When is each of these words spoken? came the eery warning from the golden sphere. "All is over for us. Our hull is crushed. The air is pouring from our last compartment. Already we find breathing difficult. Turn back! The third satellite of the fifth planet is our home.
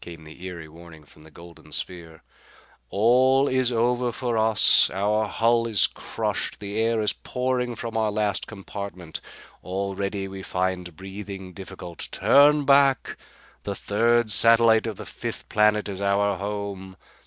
came 0.00 0.24
the 0.24 0.46
eery 0.46 0.66
warning 0.66 1.04
from 1.04 1.20
the 1.20 1.30
golden 1.30 1.70
sphere. 1.72 2.22
"All 2.88 3.46
is 3.48 3.70
over 3.70 4.12
for 4.12 4.38
us. 4.38 4.88
Our 4.88 5.26
hull 5.26 5.66
is 5.68 5.86
crushed. 5.86 6.58
The 6.58 6.78
air 6.80 7.02
is 7.02 7.12
pouring 7.12 7.74
from 7.74 7.94
our 7.94 8.10
last 8.10 8.46
compartment. 8.46 9.20
Already 9.62 10.26
we 10.26 10.42
find 10.42 10.96
breathing 10.96 11.52
difficult. 11.52 12.08
Turn 12.10 12.64
back! 12.64 13.18
The 13.64 13.74
third 13.74 14.30
satellite 14.30 14.86
of 14.86 14.96
the 14.96 15.04
fifth 15.04 15.50
planet 15.50 15.86
is 15.90 16.00
our 16.00 16.38
home. 16.38 16.96